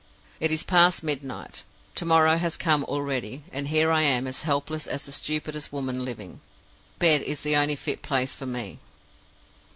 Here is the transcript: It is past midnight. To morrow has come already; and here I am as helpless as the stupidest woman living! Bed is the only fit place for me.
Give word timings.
It 0.39 0.51
is 0.51 0.63
past 0.63 1.03
midnight. 1.03 1.63
To 1.93 2.05
morrow 2.05 2.37
has 2.37 2.57
come 2.57 2.83
already; 2.85 3.43
and 3.53 3.67
here 3.67 3.91
I 3.91 4.01
am 4.01 4.25
as 4.25 4.41
helpless 4.41 4.87
as 4.87 5.05
the 5.05 5.11
stupidest 5.11 5.71
woman 5.71 6.03
living! 6.03 6.41
Bed 6.97 7.21
is 7.21 7.41
the 7.43 7.55
only 7.55 7.75
fit 7.75 8.01
place 8.01 8.33
for 8.33 8.47
me. 8.47 8.79